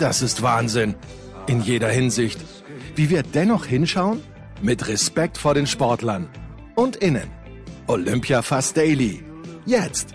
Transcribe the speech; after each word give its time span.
Das 0.00 0.22
ist 0.22 0.40
Wahnsinn. 0.40 0.94
In 1.46 1.60
jeder 1.60 1.90
Hinsicht. 1.90 2.40
Wie 2.96 3.10
wir 3.10 3.22
dennoch 3.22 3.66
hinschauen? 3.66 4.22
Mit 4.62 4.88
Respekt 4.88 5.36
vor 5.36 5.52
den 5.52 5.66
Sportlern. 5.66 6.26
Und 6.74 6.96
innen. 6.96 7.28
Olympia 7.86 8.40
Fast 8.40 8.78
Daily. 8.78 9.22
Jetzt. 9.66 10.14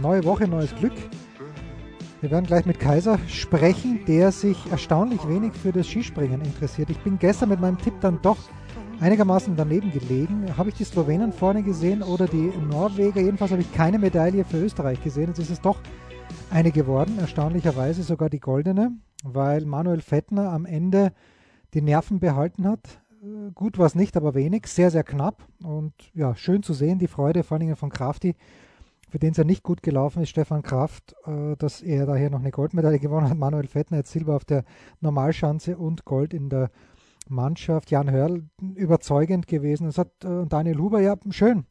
Neue 0.00 0.22
Woche, 0.22 0.46
neues 0.46 0.72
Glück. 0.76 0.92
Wir 2.20 2.30
werden 2.30 2.46
gleich 2.46 2.66
mit 2.66 2.78
Kaiser 2.78 3.18
sprechen, 3.26 4.04
der 4.06 4.30
sich 4.30 4.58
erstaunlich 4.70 5.26
wenig 5.26 5.52
für 5.60 5.72
das 5.72 5.88
Skispringen 5.88 6.40
interessiert. 6.40 6.90
Ich 6.90 6.98
bin 6.98 7.18
gestern 7.18 7.48
mit 7.48 7.60
meinem 7.60 7.78
Tipp 7.78 7.94
dann 8.00 8.22
doch 8.22 8.38
einigermaßen 9.00 9.56
daneben 9.56 9.90
gelegen. 9.90 10.56
Habe 10.56 10.68
ich 10.68 10.76
die 10.76 10.84
Slowenen 10.84 11.32
vorne 11.32 11.64
gesehen 11.64 12.00
oder 12.00 12.28
die 12.28 12.52
Norweger? 12.70 13.20
Jedenfalls 13.20 13.50
habe 13.50 13.62
ich 13.62 13.72
keine 13.72 13.98
Medaille 13.98 14.44
für 14.44 14.58
Österreich 14.58 15.02
gesehen. 15.02 15.30
Jetzt 15.30 15.40
ist 15.40 15.50
es 15.50 15.60
doch 15.60 15.78
eine 16.54 16.70
geworden, 16.70 17.18
erstaunlicherweise 17.18 18.04
sogar 18.04 18.30
die 18.30 18.38
goldene, 18.38 18.92
weil 19.24 19.66
Manuel 19.66 20.00
Fettner 20.00 20.52
am 20.52 20.66
Ende 20.66 21.12
die 21.74 21.82
Nerven 21.82 22.20
behalten 22.20 22.68
hat. 22.68 23.02
Äh, 23.20 23.50
gut 23.52 23.76
war 23.76 23.86
es 23.86 23.96
nicht, 23.96 24.16
aber 24.16 24.34
wenig, 24.34 24.68
sehr, 24.68 24.92
sehr 24.92 25.02
knapp 25.02 25.48
und 25.64 25.92
ja, 26.14 26.36
schön 26.36 26.62
zu 26.62 26.72
sehen, 26.72 27.00
die 27.00 27.08
Freude 27.08 27.42
vor 27.42 27.58
allem 27.58 27.74
von 27.74 27.90
Krafti, 27.90 28.36
für 29.10 29.18
den 29.18 29.32
es 29.32 29.36
ja 29.36 29.42
nicht 29.42 29.64
gut 29.64 29.82
gelaufen 29.82 30.22
ist, 30.22 30.28
Stefan 30.28 30.62
Kraft, 30.62 31.16
äh, 31.26 31.56
dass 31.56 31.82
er 31.82 32.06
daher 32.06 32.30
noch 32.30 32.38
eine 32.38 32.52
Goldmedaille 32.52 33.00
gewonnen 33.00 33.28
hat. 33.28 33.36
Manuel 33.36 33.66
Fettner 33.66 33.98
hat 33.98 34.06
Silber 34.06 34.36
auf 34.36 34.44
der 34.44 34.62
Normalschanze 35.00 35.76
und 35.76 36.04
Gold 36.04 36.32
in 36.32 36.50
der 36.50 36.70
Mannschaft. 37.28 37.90
Jan 37.90 38.12
Hörl 38.12 38.44
überzeugend 38.76 39.48
gewesen. 39.48 39.88
Es 39.88 39.98
hat 39.98 40.24
äh, 40.24 40.46
Daniel 40.46 40.78
Huber, 40.78 41.00
ja, 41.00 41.16
schön. 41.30 41.66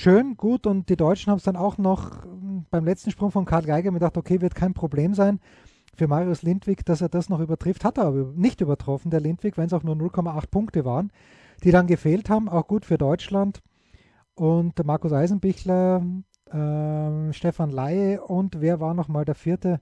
Schön, 0.00 0.36
gut. 0.36 0.68
Und 0.68 0.90
die 0.90 0.96
Deutschen 0.96 1.32
haben 1.32 1.38
es 1.38 1.42
dann 1.42 1.56
auch 1.56 1.76
noch 1.76 2.22
hm, 2.22 2.66
beim 2.70 2.84
letzten 2.84 3.10
Sprung 3.10 3.32
von 3.32 3.44
Karl 3.44 3.64
Geiger 3.64 3.90
mir 3.90 3.98
gedacht, 3.98 4.16
okay, 4.16 4.40
wird 4.40 4.54
kein 4.54 4.72
Problem 4.72 5.12
sein 5.12 5.40
für 5.96 6.06
Marius 6.06 6.42
Lindwig, 6.42 6.86
dass 6.86 7.00
er 7.00 7.08
das 7.08 7.28
noch 7.28 7.40
übertrifft. 7.40 7.84
Hat 7.84 7.98
er 7.98 8.04
aber 8.04 8.32
nicht 8.36 8.60
übertroffen, 8.60 9.10
der 9.10 9.18
Lindwig, 9.18 9.58
wenn 9.58 9.66
es 9.66 9.72
auch 9.72 9.82
nur 9.82 9.96
0,8 9.96 10.50
Punkte 10.52 10.84
waren, 10.84 11.10
die 11.64 11.72
dann 11.72 11.88
gefehlt 11.88 12.30
haben. 12.30 12.48
Auch 12.48 12.68
gut 12.68 12.84
für 12.84 12.96
Deutschland. 12.96 13.60
Und 14.36 14.86
Markus 14.86 15.12
Eisenbichler, 15.12 16.06
äh, 16.46 17.32
Stefan 17.32 17.70
Laie 17.70 18.22
und 18.22 18.60
wer 18.60 18.78
war 18.78 18.94
nochmal 18.94 19.24
der 19.24 19.34
vierte? 19.34 19.80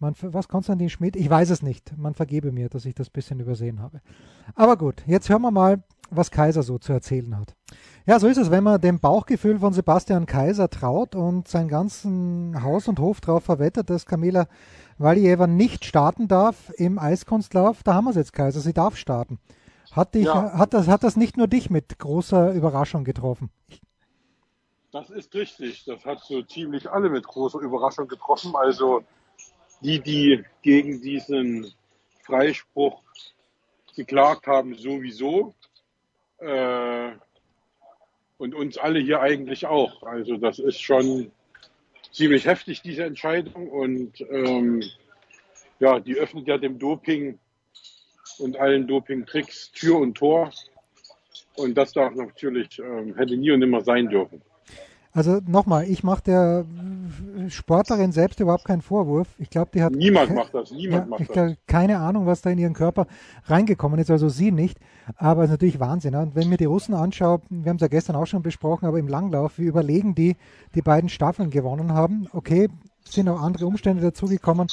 Man, 0.00 0.16
was 0.22 0.48
Konstantin 0.48 0.90
Schmidt? 0.90 1.14
Ich 1.14 1.30
weiß 1.30 1.50
es 1.50 1.62
nicht. 1.62 1.96
Man 1.96 2.14
vergebe 2.14 2.50
mir, 2.50 2.68
dass 2.68 2.84
ich 2.84 2.96
das 2.96 3.10
ein 3.10 3.12
bisschen 3.12 3.38
übersehen 3.38 3.78
habe. 3.78 4.00
Aber 4.56 4.76
gut, 4.76 5.04
jetzt 5.06 5.28
hören 5.28 5.42
wir 5.42 5.52
mal, 5.52 5.84
was 6.10 6.30
Kaiser 6.30 6.62
so 6.62 6.78
zu 6.78 6.92
erzählen 6.92 7.36
hat. 7.38 7.54
Ja, 8.06 8.18
so 8.18 8.26
ist 8.26 8.36
es, 8.36 8.50
wenn 8.50 8.64
man 8.64 8.80
dem 8.80 9.00
Bauchgefühl 9.00 9.58
von 9.58 9.72
Sebastian 9.72 10.26
Kaiser 10.26 10.68
traut 10.68 11.14
und 11.14 11.48
seinen 11.48 11.68
ganzen 11.68 12.62
Haus 12.62 12.88
und 12.88 12.98
Hof 12.98 13.20
darauf 13.20 13.44
verwettet, 13.44 13.90
dass 13.90 14.06
Kamila 14.06 14.46
Valieva 14.98 15.46
nicht 15.46 15.84
starten 15.84 16.28
darf 16.28 16.70
im 16.76 16.98
Eiskunstlauf. 16.98 17.82
Da 17.82 17.94
haben 17.94 18.04
wir 18.04 18.10
es 18.10 18.16
jetzt, 18.16 18.32
Kaiser. 18.32 18.60
Sie 18.60 18.72
darf 18.72 18.96
starten. 18.96 19.38
Hat, 19.92 20.14
dich, 20.14 20.24
ja. 20.24 20.52
hat, 20.58 20.74
das, 20.74 20.88
hat 20.88 21.02
das 21.02 21.16
nicht 21.16 21.36
nur 21.36 21.48
dich 21.48 21.70
mit 21.70 21.98
großer 21.98 22.52
Überraschung 22.52 23.04
getroffen? 23.04 23.50
Das 24.90 25.10
ist 25.10 25.34
richtig. 25.34 25.84
Das 25.84 26.04
hat 26.04 26.20
so 26.20 26.42
ziemlich 26.42 26.90
alle 26.90 27.08
mit 27.08 27.26
großer 27.26 27.58
Überraschung 27.60 28.08
getroffen. 28.08 28.54
Also 28.56 29.02
die, 29.80 30.00
die 30.00 30.44
gegen 30.62 31.00
diesen 31.00 31.72
Freispruch 32.22 33.02
geklagt 33.94 34.46
haben, 34.46 34.74
sowieso. 34.74 35.54
Äh, 36.42 37.12
und 38.38 38.54
uns 38.56 38.76
alle 38.76 38.98
hier 38.98 39.20
eigentlich 39.20 39.66
auch. 39.66 40.02
Also 40.02 40.36
das 40.36 40.58
ist 40.58 40.80
schon 40.80 41.30
ziemlich 42.10 42.46
heftig, 42.46 42.82
diese 42.82 43.04
Entscheidung. 43.04 43.68
Und 43.68 44.20
ähm, 44.30 44.82
ja, 45.78 46.00
die 46.00 46.16
öffnet 46.16 46.48
ja 46.48 46.58
dem 46.58 46.78
Doping 46.78 47.38
und 48.38 48.56
allen 48.56 48.88
Doping-Tricks 48.88 49.70
Tür 49.72 49.98
und 49.98 50.14
Tor. 50.14 50.50
Und 51.56 51.74
das 51.74 51.92
darf 51.92 52.14
natürlich, 52.14 52.78
ähm, 52.80 53.14
hätte 53.14 53.36
nie 53.36 53.52
und 53.52 53.60
nimmer 53.60 53.82
sein 53.82 54.08
dürfen. 54.08 54.42
Also 55.14 55.40
nochmal, 55.46 55.84
ich 55.84 56.02
mache 56.02 56.22
der 56.22 56.64
Sportlerin 57.48 58.12
selbst 58.12 58.40
überhaupt 58.40 58.64
keinen 58.64 58.80
Vorwurf. 58.80 59.28
Ich 59.38 59.50
glaube, 59.50 59.70
die 59.74 59.82
hat. 59.82 59.92
Niemand 59.92 60.34
macht 60.34 60.54
das, 60.54 60.70
niemand 60.70 61.04
ja, 61.04 61.10
macht 61.10 61.20
ich 61.20 61.28
das. 61.28 61.34
Glaub, 61.34 61.56
keine 61.66 61.98
Ahnung, 61.98 62.26
was 62.26 62.40
da 62.40 62.48
in 62.48 62.58
ihren 62.58 62.72
Körper 62.72 63.06
reingekommen 63.44 64.00
ist, 64.00 64.10
also 64.10 64.30
sie 64.30 64.50
nicht. 64.50 64.78
Aber 65.16 65.42
es 65.42 65.48
ist 65.48 65.52
natürlich 65.52 65.80
Wahnsinn. 65.80 66.14
Und 66.14 66.34
wenn 66.34 66.48
mir 66.48 66.56
die 66.56 66.64
Russen 66.64 66.94
anschaue, 66.94 67.42
wir 67.50 67.68
haben 67.68 67.76
es 67.76 67.82
ja 67.82 67.88
gestern 67.88 68.16
auch 68.16 68.26
schon 68.26 68.42
besprochen, 68.42 68.86
aber 68.86 68.98
im 68.98 69.08
Langlauf, 69.08 69.58
wie 69.58 69.64
überlegen 69.64 70.14
die 70.14 70.36
die 70.74 70.82
beiden 70.82 71.10
Staffeln 71.10 71.50
gewonnen 71.50 71.92
haben. 71.92 72.28
Okay, 72.32 72.70
sind 73.04 73.28
auch 73.28 73.42
andere 73.42 73.66
Umstände 73.66 74.02
dazugekommen. 74.02 74.68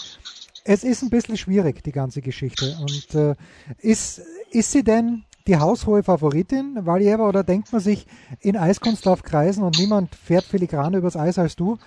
Es 0.64 0.86
ist 0.86 1.02
ein 1.02 1.10
bisschen 1.10 1.36
schwierig, 1.36 1.84
die 1.84 1.92
ganze 1.92 2.22
Geschichte. 2.22 2.78
Und 2.82 3.16
äh, 3.16 3.36
ist, 3.80 4.22
ist 4.52 4.72
sie 4.72 4.84
denn 4.84 5.24
die 5.50 5.58
haushohe 5.58 6.04
Favoritin, 6.04 6.78
Valieva, 6.86 7.28
oder 7.28 7.44
denkt 7.44 7.74
man 7.74 7.82
sich 7.82 8.06
in 8.40 8.56
Eiskunstlaufkreisen 8.56 9.64
und 9.64 9.80
niemand 9.80 10.14
fährt 10.14 10.46
filigraner 10.46 11.00
übers 11.00 11.18
Eis 11.18 11.40
als 11.40 11.56
du, 11.56 11.80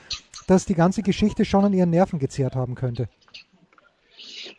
dass 0.48 0.66
die 0.66 0.74
ganze 0.74 1.02
Geschichte 1.02 1.44
schon 1.44 1.64
an 1.64 1.72
ihren 1.72 1.90
Nerven 1.90 2.18
gezehrt 2.18 2.56
haben 2.56 2.74
könnte? 2.74 3.08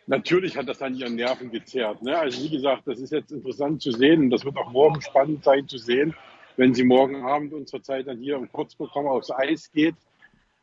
Natürlich 0.06 0.56
hat 0.56 0.68
das 0.68 0.80
an 0.80 0.94
ihren 0.94 1.16
Nerven 1.16 1.50
gezehrt. 1.50 2.02
Ne? 2.02 2.18
Also 2.18 2.42
wie 2.42 2.48
gesagt, 2.48 2.86
das 2.86 2.98
ist 2.98 3.12
jetzt 3.12 3.30
interessant 3.30 3.82
zu 3.82 3.92
sehen 3.92 4.22
und 4.22 4.30
das 4.30 4.44
wird 4.44 4.56
auch 4.56 4.72
morgen 4.72 5.02
spannend 5.02 5.44
sein 5.44 5.68
zu 5.68 5.76
sehen, 5.76 6.14
wenn 6.56 6.72
sie 6.72 6.84
morgen 6.84 7.26
Abend 7.26 7.52
unsere 7.52 7.82
Zeit 7.82 8.06
dann 8.06 8.18
hier 8.18 8.36
im 8.36 8.50
Kurzprogramm 8.50 9.06
aufs 9.06 9.30
Eis 9.30 9.70
geht, 9.70 9.96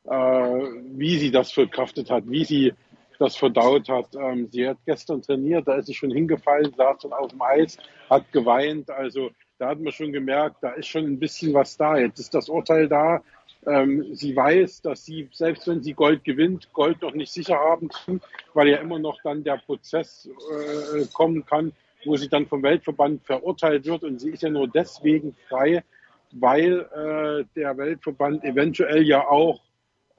äh, 0.06 0.09
wie 0.09 1.19
sie 1.19 1.30
das 1.30 1.51
verkraftet 1.51 2.09
hat, 2.09 2.24
wie 2.28 2.44
sie 2.44 2.74
das 3.22 3.36
verdaut 3.36 3.88
hat. 3.88 4.16
Ähm, 4.16 4.50
sie 4.52 4.68
hat 4.68 4.78
gestern 4.86 5.22
trainiert, 5.22 5.68
da 5.68 5.76
ist 5.76 5.86
sie 5.86 5.94
schon 5.94 6.12
hingefallen, 6.12 6.74
saß 6.76 7.04
schon 7.04 7.14
auf 7.14 7.30
dem 7.30 7.42
Eis, 7.42 7.78
hat 8.09 8.30
geweint. 8.32 8.90
Also 8.90 9.30
da 9.59 9.70
hat 9.70 9.80
man 9.80 9.94
schon 9.94 10.12
gemerkt, 10.12 10.58
da 10.62 10.72
ist 10.72 10.88
schon 10.88 11.06
ein 11.06 11.20
bisschen 11.20 11.54
was 11.54 11.78
da. 11.78 11.98
Jetzt 11.98 12.20
ist 12.20 12.34
das 12.34 12.50
Urteil 12.50 12.88
da. 12.88 13.22
Ähm, 13.68 14.16
sie 14.16 14.36
weiß, 14.36 14.81
dass 14.81 15.06
sie, 15.06 15.30
selbst 15.31 15.68
wenn 15.68 15.84
sie 15.84 15.94
Gold 15.94 16.24
gewinnt, 16.24 16.74
Gold 16.74 17.00
noch 17.04 17.13
nicht 17.13 17.31
sicher 17.31 17.57
haben 17.57 17.90
kann, 17.90 18.22
weil 18.56 18.69
ja 18.69 18.78
immer 18.78 18.98
noch 18.98 19.19
dann 19.24 19.44
der 19.44 19.57
Prozess 19.57 20.28
äh, 20.51 21.06
kommen 21.13 21.45
kann, 21.45 21.72
wo 22.04 22.18
sie 22.18 22.28
dann 22.28 22.48
vom 22.48 22.63
Weltverband 22.63 23.24
verurteilt 23.24 23.86
wird. 23.86 24.04
Und 24.04 24.19
sie 24.19 24.31
ist 24.31 24.42
ja 24.42 24.50
nur 24.50 24.68
deswegen 24.68 25.36
frei, 25.48 25.84
weil 26.31 26.80
äh, 26.95 27.45
der 27.56 27.78
Weltverband 27.78 28.44
eventuell 28.44 29.04
ja 29.04 29.28
auch 29.28 29.62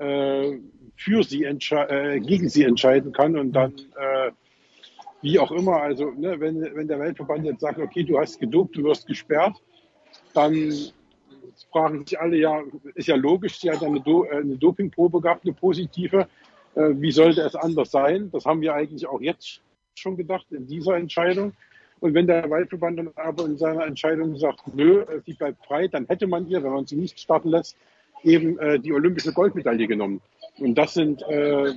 äh, 0.03 0.59
für 0.97 1.23
sie 1.23 1.45
äh, 1.45 2.21
gegen 2.21 2.49
sie 2.49 2.65
entscheiden 2.65 3.13
kann 3.13 3.37
und 3.37 3.53
dann 3.53 3.73
äh, 3.97 4.31
wie 5.23 5.39
auch 5.39 5.53
immer, 5.53 5.81
also 5.81 6.11
ne, 6.11 6.39
wenn, 6.41 6.61
wenn 6.75 6.89
der 6.89 6.99
Weltverband 6.99 7.45
jetzt 7.45 7.61
sagt, 7.61 7.79
okay, 7.79 8.03
du 8.03 8.19
hast 8.19 8.41
gedopt, 8.41 8.77
du 8.77 8.85
wirst 8.85 9.07
gesperrt, 9.07 9.57
dann 10.35 10.73
fragen 11.71 12.05
sich 12.05 12.19
alle, 12.19 12.37
ja, 12.37 12.61
ist 12.95 13.09
ja 13.09 13.15
logisch, 13.15 13.61
sie 13.61 13.71
hat 13.71 13.83
eine, 13.83 14.01
Do 14.01 14.25
äh, 14.25 14.37
eine 14.37 14.57
Dopingprobe 14.57 15.21
gehabt, 15.21 15.45
eine 15.45 15.55
positive. 15.55 16.29
Äh, 16.75 16.91
wie 16.95 17.13
sollte 17.13 17.43
es 17.43 17.55
anders 17.55 17.91
sein? 17.91 18.31
Das 18.33 18.45
haben 18.45 18.61
wir 18.61 18.75
eigentlich 18.75 19.07
auch 19.07 19.21
jetzt 19.21 19.61
schon 19.95 20.17
gedacht 20.17 20.47
in 20.51 20.67
dieser 20.67 20.97
Entscheidung. 20.97 21.53
Und 22.01 22.15
wenn 22.15 22.27
der 22.27 22.51
Weltverband 22.51 22.99
dann 22.99 23.11
aber 23.15 23.45
in 23.45 23.57
seiner 23.57 23.87
Entscheidung 23.87 24.37
sagt, 24.37 24.75
nö, 24.75 25.05
sie 25.25 25.35
bleibt 25.35 25.65
frei, 25.65 25.87
dann 25.87 26.07
hätte 26.07 26.27
man 26.27 26.49
ihr, 26.49 26.63
wenn 26.65 26.73
man 26.73 26.87
sie 26.87 26.97
nicht 26.97 27.21
starten 27.21 27.51
lässt, 27.51 27.77
eben 28.25 28.59
äh, 28.59 28.79
die 28.79 28.93
olympische 28.93 29.33
Goldmedaille 29.33 29.87
genommen. 29.87 30.21
Und 30.59 30.77
das 30.77 30.95
sind 30.95 31.23
äh, 31.23 31.73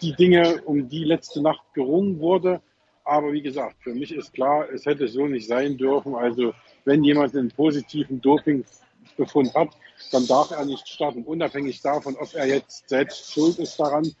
die 0.00 0.14
Dinge, 0.14 0.62
um 0.64 0.88
die 0.88 1.04
letzte 1.04 1.42
Nacht 1.42 1.62
gerungen 1.74 2.18
wurde. 2.20 2.60
Aber 3.04 3.32
wie 3.32 3.42
gesagt, 3.42 3.76
für 3.82 3.94
mich 3.94 4.12
ist 4.14 4.32
klar, 4.32 4.68
es 4.72 4.86
hätte 4.86 5.08
so 5.08 5.26
nicht 5.26 5.46
sein 5.46 5.76
dürfen. 5.76 6.14
Also 6.14 6.52
wenn 6.84 7.02
jemand 7.02 7.34
einen 7.34 7.50
positiven 7.50 8.20
Dopingbefund 8.20 9.54
hat, 9.54 9.70
dann 10.12 10.26
darf 10.26 10.50
er 10.50 10.64
nicht 10.64 10.88
starten, 10.88 11.24
unabhängig 11.24 11.80
davon, 11.80 12.16
ob 12.16 12.34
er 12.34 12.46
jetzt 12.46 12.88
selbst 12.88 13.32
schuld 13.32 13.58
ist 13.58 13.78
daran 13.78 14.14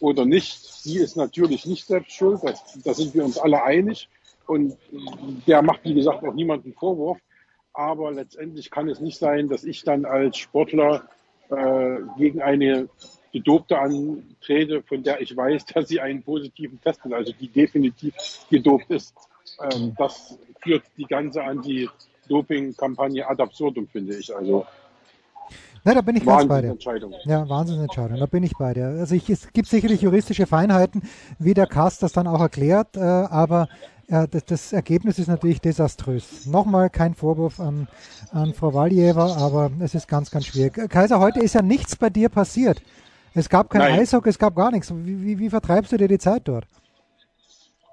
oder 0.00 0.24
nicht. 0.24 0.52
Sie 0.52 0.98
ist 0.98 1.16
natürlich 1.16 1.66
nicht 1.66 1.86
selbst 1.86 2.12
schuld, 2.12 2.40
da 2.84 2.94
sind 2.94 3.14
wir 3.14 3.24
uns 3.24 3.38
alle 3.38 3.62
einig. 3.62 4.08
Und 4.46 4.76
der 5.46 5.62
macht, 5.62 5.84
wie 5.84 5.94
gesagt, 5.94 6.24
auch 6.24 6.34
niemanden 6.34 6.74
Vorwurf. 6.74 7.18
Aber 7.74 8.12
letztendlich 8.12 8.70
kann 8.70 8.88
es 8.88 9.00
nicht 9.00 9.18
sein, 9.18 9.48
dass 9.48 9.64
ich 9.64 9.82
dann 9.82 10.04
als 10.04 10.36
Sportler 10.36 11.08
äh, 11.50 11.98
gegen 12.18 12.42
eine 12.42 12.88
Gedopte 13.32 13.78
antrete, 13.78 14.82
von 14.82 15.02
der 15.02 15.20
ich 15.20 15.36
weiß, 15.36 15.64
dass 15.74 15.88
sie 15.88 16.00
einen 16.00 16.22
positiven 16.22 16.80
Test 16.80 17.02
hat, 17.04 17.12
also 17.12 17.32
die 17.32 17.48
definitiv 17.48 18.14
gedopt 18.50 18.90
ist. 18.90 19.14
Ähm, 19.60 19.94
das 19.96 20.38
führt 20.60 20.82
die 20.96 21.04
ganze 21.04 21.42
Anti-Doping-Kampagne 21.42 23.26
ad 23.26 23.42
absurdum, 23.42 23.88
finde 23.88 24.16
ich. 24.16 24.34
Also 24.34 24.66
Nein, 25.84 25.96
da 25.96 26.00
bin 26.00 26.16
ich 26.16 26.24
ganz 26.24 26.46
bei 26.46 26.60
dir. 26.62 26.76
Ja, 27.24 27.48
Wahnsinnsentscheidung, 27.48 28.18
da 28.18 28.26
bin 28.26 28.44
ich 28.44 28.52
bei 28.56 28.72
dir. 28.72 28.86
Also 28.86 29.16
ich, 29.16 29.28
es 29.28 29.52
gibt 29.52 29.68
sicherlich 29.68 30.02
juristische 30.02 30.46
Feinheiten, 30.46 31.02
wie 31.40 31.54
der 31.54 31.66
Kast 31.66 32.04
das 32.04 32.12
dann 32.12 32.28
auch 32.28 32.40
erklärt, 32.40 32.96
äh, 32.96 33.00
aber 33.00 33.68
äh, 34.12 34.28
das, 34.28 34.44
das, 34.44 34.72
Ergebnis 34.72 35.18
ist 35.18 35.28
natürlich 35.28 35.60
desaströs. 35.60 36.46
Nochmal 36.46 36.90
kein 36.90 37.14
Vorwurf 37.14 37.58
an, 37.58 37.88
an 38.30 38.52
Frau 38.52 38.74
Waljeva, 38.74 39.36
aber 39.36 39.70
es 39.80 39.94
ist 39.94 40.06
ganz, 40.06 40.30
ganz 40.30 40.46
schwierig. 40.46 40.74
Kaiser, 40.90 41.18
heute 41.18 41.40
ist 41.40 41.54
ja 41.54 41.62
nichts 41.62 41.96
bei 41.96 42.10
dir 42.10 42.28
passiert. 42.28 42.82
Es 43.34 43.48
gab 43.48 43.70
kein 43.70 43.80
Nein. 43.80 44.00
Eishockey, 44.00 44.28
es 44.28 44.38
gab 44.38 44.54
gar 44.54 44.70
nichts. 44.70 44.92
Wie, 44.94 45.22
wie, 45.22 45.38
wie, 45.38 45.48
vertreibst 45.48 45.92
du 45.92 45.96
dir 45.96 46.08
die 46.08 46.18
Zeit 46.18 46.42
dort? 46.44 46.66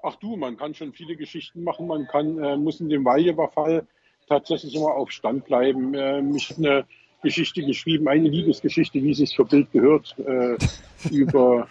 Ach 0.02 0.16
du, 0.16 0.36
man 0.36 0.56
kann 0.56 0.74
schon 0.74 0.92
viele 0.92 1.16
Geschichten 1.16 1.62
machen. 1.62 1.86
Man 1.86 2.06
kann, 2.06 2.38
äh, 2.38 2.56
muss 2.56 2.80
in 2.80 2.90
dem 2.90 3.04
Waljeva-Fall 3.04 3.86
tatsächlich 4.28 4.74
immer 4.74 4.94
auf 4.94 5.10
Stand 5.10 5.46
bleiben. 5.46 5.94
Äh, 5.94 6.20
mich 6.20 6.54
eine 6.58 6.84
Geschichte 7.22 7.62
geschrieben, 7.62 8.08
eine 8.08 8.28
Liebesgeschichte, 8.28 9.02
wie 9.02 9.12
es 9.12 9.18
sich 9.18 9.34
für 9.34 9.46
Bild 9.46 9.72
gehört, 9.72 10.14
äh, 10.18 10.56
über, 11.10 11.66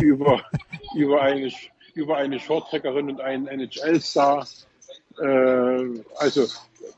über, 0.00 0.42
über 0.94 1.20
eine, 1.20 1.50
über 1.96 2.18
eine 2.18 2.38
Shorttreckerin 2.38 3.10
und 3.10 3.20
einen 3.20 3.46
NHL-Star. 3.48 4.46
Äh, 5.18 6.02
also 6.18 6.46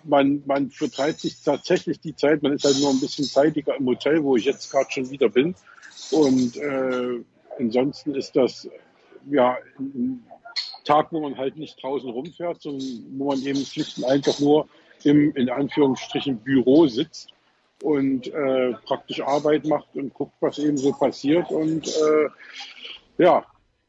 man, 0.05 0.43
man 0.45 0.71
vertreibt 0.71 1.21
sich 1.21 1.41
tatsächlich 1.43 2.00
die 2.00 2.15
Zeit, 2.15 2.43
man 2.43 2.53
ist 2.53 2.65
halt 2.65 2.79
nur 2.81 2.91
ein 2.91 3.00
bisschen 3.00 3.25
zeitiger 3.25 3.77
im 3.77 3.87
Hotel, 3.87 4.23
wo 4.23 4.37
ich 4.37 4.45
jetzt 4.45 4.71
gerade 4.71 4.91
schon 4.91 5.09
wieder 5.11 5.29
bin. 5.29 5.55
Und 6.11 6.56
äh, 6.56 7.21
ansonsten 7.59 8.15
ist 8.15 8.35
das 8.35 8.69
ja 9.31 9.56
ein 9.79 10.25
Tag, 10.85 11.12
wo 11.12 11.21
man 11.21 11.37
halt 11.37 11.56
nicht 11.56 11.83
draußen 11.83 12.11
rumfährt, 12.11 12.62
sondern 12.62 13.05
wo 13.19 13.27
man 13.27 13.43
eben 13.43 13.65
schlicht 13.65 13.99
und 13.99 14.05
einfach 14.05 14.39
nur 14.41 14.69
im 15.05 15.33
in 15.37 15.49
Anführungsstrichen 15.49 16.39
Büro 16.39 16.89
sitzt 16.89 17.31
und 17.83 18.27
äh, 18.27 18.73
praktisch 18.85 19.21
Arbeit 19.21 19.65
macht 19.65 19.94
und 19.94 20.12
guckt, 20.12 20.33
was 20.41 20.59
eben 20.59 20.77
so 20.77 20.93
passiert 20.93 21.51
und 21.51 21.87
äh, 21.87 22.29
ja, 23.23 23.44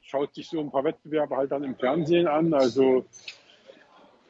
schaut 0.09 0.33
sich 0.33 0.49
so 0.49 0.59
ein 0.59 0.71
paar 0.71 0.83
Wettbewerbe 0.83 1.37
halt 1.37 1.51
dann 1.51 1.63
im 1.63 1.75
Fernsehen 1.75 2.27
an. 2.27 2.53
Also 2.53 3.05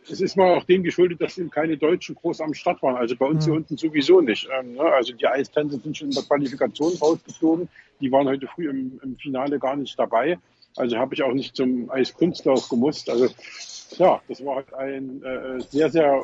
es 0.10 0.20
ist 0.20 0.36
mal 0.36 0.58
auch 0.58 0.64
dem 0.66 0.84
geschuldet, 0.84 1.22
dass 1.22 1.38
eben 1.38 1.50
keine 1.50 1.78
Deutschen 1.78 2.16
groß 2.16 2.42
am 2.42 2.54
Start 2.54 2.84
waren. 2.84 2.98
Also 2.98 3.16
bei 3.16 3.26
uns 3.26 3.46
hier 3.46 3.54
mhm. 3.54 3.60
unten 3.60 3.78
sowieso 3.78 4.20
nicht. 4.20 4.50
Ähm, 4.60 4.74
ne? 4.74 4.84
Also 4.84 5.14
die 5.14 5.26
Eistänzer 5.26 5.80
sind 5.80 5.98
schon 5.98 6.10
in 6.10 6.16
der 6.16 6.24
Qualifikation 6.24 6.94
rausgeflogen. 6.98 7.70
Die 8.02 8.12
waren 8.12 8.28
heute 8.28 8.48
früh 8.48 8.70
im, 8.70 9.00
im 9.04 9.18
Finale 9.18 9.58
gar 9.58 9.76
nicht 9.76 9.98
dabei. 9.98 10.38
Also 10.76 10.98
habe 10.98 11.14
ich 11.14 11.24
auch 11.24 11.34
nicht 11.34 11.56
zum 11.56 11.90
Eiskunstlauf 11.90 12.68
gemusst. 12.68 13.10
Also 13.10 13.28
ja, 13.98 14.22
das 14.28 14.44
war 14.46 14.58
halt 14.58 14.74
ein 14.74 15.24
äh, 15.24 15.62
sehr, 15.62 15.90
sehr 15.90 16.24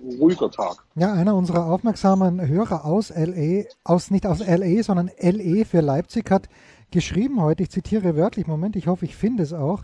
ruhiger 0.00 0.50
Tag. 0.50 0.84
Ja, 0.94 1.12
einer 1.12 1.34
unserer 1.34 1.66
aufmerksamen 1.66 2.46
Hörer 2.46 2.84
aus 2.84 3.10
LE, 3.10 3.66
aus 3.84 4.10
nicht 4.10 4.26
aus 4.26 4.40
LE, 4.40 4.82
sondern 4.82 5.10
LE 5.20 5.64
für 5.64 5.80
Leipzig 5.80 6.30
hat 6.30 6.48
geschrieben 6.90 7.40
heute, 7.40 7.62
ich 7.62 7.70
zitiere 7.70 8.16
wörtlich, 8.16 8.46
Moment, 8.46 8.76
ich 8.76 8.86
hoffe, 8.86 9.04
ich 9.04 9.16
finde 9.16 9.42
es 9.42 9.52
auch. 9.52 9.82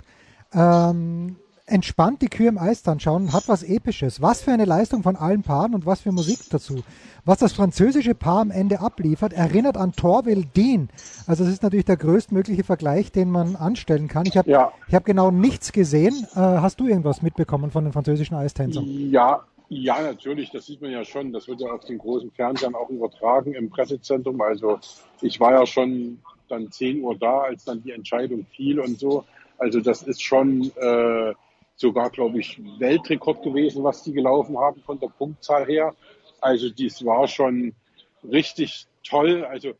Ähm, 0.54 1.36
entspannt 1.66 2.20
die 2.22 2.28
Kühe 2.28 2.48
im 2.48 2.58
Eis 2.58 2.82
dann 2.82 3.00
schauen, 3.00 3.32
hat 3.32 3.48
was 3.48 3.62
Episches. 3.62 4.20
Was 4.20 4.42
für 4.42 4.52
eine 4.52 4.64
Leistung 4.64 5.02
von 5.02 5.16
allen 5.16 5.42
Paaren 5.42 5.74
und 5.74 5.86
was 5.86 6.00
für 6.00 6.12
Musik 6.12 6.38
dazu. 6.50 6.82
Was 7.24 7.38
das 7.38 7.52
französische 7.52 8.14
Paar 8.14 8.40
am 8.40 8.50
Ende 8.50 8.80
abliefert, 8.80 9.32
erinnert 9.32 9.76
an 9.76 9.92
Torville 9.92 10.44
Dean. 10.56 10.88
Also 11.26 11.44
das 11.44 11.52
ist 11.52 11.62
natürlich 11.62 11.84
der 11.84 11.96
größtmögliche 11.96 12.64
Vergleich, 12.64 13.12
den 13.12 13.30
man 13.30 13.56
anstellen 13.56 14.08
kann. 14.08 14.26
Ich 14.26 14.36
habe 14.36 14.50
ja. 14.50 14.72
hab 14.92 15.04
genau 15.04 15.30
nichts 15.30 15.72
gesehen. 15.72 16.26
Äh, 16.34 16.40
hast 16.40 16.80
du 16.80 16.86
irgendwas 16.86 17.22
mitbekommen 17.22 17.70
von 17.70 17.84
den 17.84 17.92
französischen 17.92 18.36
Eistänzern? 18.36 18.84
Ja, 18.86 19.44
ja, 19.74 20.02
natürlich, 20.02 20.50
das 20.50 20.66
sieht 20.66 20.82
man 20.82 20.90
ja 20.90 21.04
schon. 21.04 21.32
Das 21.32 21.48
wird 21.48 21.60
ja 21.60 21.72
auf 21.72 21.84
den 21.84 21.98
großen 21.98 22.30
Fernsehern 22.30 22.74
auch 22.74 22.90
übertragen 22.90 23.54
im 23.54 23.70
Pressezentrum. 23.70 24.40
Also 24.40 24.78
ich 25.22 25.40
war 25.40 25.52
ja 25.52 25.66
schon 25.66 26.18
dann 26.48 26.70
10 26.70 27.02
Uhr 27.02 27.16
da, 27.16 27.40
als 27.40 27.64
dann 27.64 27.82
die 27.82 27.92
Entscheidung 27.92 28.44
fiel 28.54 28.80
und 28.80 28.98
so. 28.98 29.24
Also 29.56 29.80
das 29.80 30.02
ist 30.02 30.22
schon 30.22 30.70
äh, 30.76 31.32
sogar, 31.76 32.10
glaube 32.10 32.40
ich, 32.40 32.60
Weltrekord 32.78 33.42
gewesen, 33.42 33.82
was 33.82 34.02
die 34.02 34.12
gelaufen 34.12 34.58
haben 34.58 34.82
von 34.82 35.00
der 35.00 35.08
Punktzahl 35.08 35.64
her. 35.64 35.94
Also 36.40 36.68
dies 36.68 37.04
war 37.04 37.26
schon 37.26 37.74
richtig 38.30 38.86
toll. 39.08 39.44
Also 39.44 39.72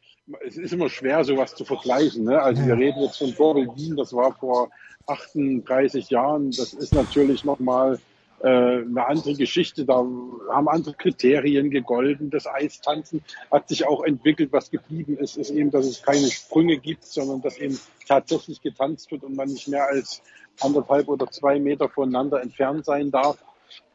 es 0.47 0.57
ist 0.57 0.73
immer 0.73 0.89
schwer, 0.89 1.23
sowas 1.25 1.55
zu 1.55 1.65
vergleichen. 1.67 2.25
Ne? 2.25 2.41
Also 2.41 2.65
wir 2.65 2.79
reden 2.79 3.03
jetzt 3.03 3.19
von 3.19 3.35
Torwell 3.35 3.69
Wien, 3.77 3.97
das 3.97 4.15
war 4.15 4.33
vor 4.33 4.71
38 5.07 6.09
Jahren. 6.09 6.51
Das 6.53 6.73
ist 6.73 6.95
natürlich 6.95 7.45
nochmal 7.45 7.99
äh, 8.43 8.49
eine 8.49 9.07
andere 9.07 9.35
Geschichte. 9.35 9.85
Da 9.85 9.95
haben 9.95 10.69
andere 10.69 10.95
Kriterien 10.95 11.71
gegolten. 11.71 12.31
Das 12.31 12.47
Eistanzen 12.47 13.23
hat 13.51 13.69
sich 13.69 13.87
auch 13.87 14.03
entwickelt. 14.05 14.53
Was 14.53 14.71
geblieben 14.71 15.17
ist, 15.17 15.37
ist 15.37 15.51
eben, 15.51 15.71
dass 15.71 15.87
es 15.87 16.03
keine 16.03 16.31
Sprünge 16.31 16.79
gibt, 16.79 17.05
sondern 17.05 17.41
dass 17.41 17.57
eben 17.59 17.79
tatsächlich 18.09 18.61
getanzt 18.61 19.11
wird 19.11 19.23
und 19.25 19.37
man 19.37 19.49
nicht 19.49 19.69
mehr 19.69 19.87
als 19.87 20.23
anderthalb 20.61 21.09
oder 21.09 21.31
zwei 21.31 21.59
Meter 21.61 21.89
voneinander 21.89 22.43
entfernt 22.43 22.85
sein 22.85 23.11
darf. 23.11 23.39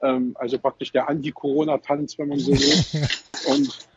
Ähm, 0.01 0.35
also 0.39 0.57
praktisch 0.59 0.91
der 0.91 1.09
Anti-Corona-Tanz, 1.09 2.17
wenn 2.17 2.29
man 2.29 2.39
so 2.39 2.51
will. 2.51 3.07
Und, 3.47 3.87